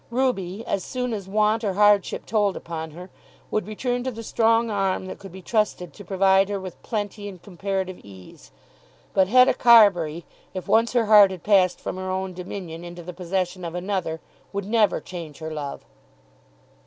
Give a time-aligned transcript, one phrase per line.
[0.09, 3.11] Ruby, as soon as want or hardship told upon her,
[3.51, 7.29] would return to the strong arm that could be trusted to provide her with plenty
[7.29, 8.49] and comparative ease.
[9.13, 10.25] But Hetta Carbury,
[10.55, 14.19] if once her heart had passed from her own dominion into the possession of another,
[14.51, 15.85] would never change her love.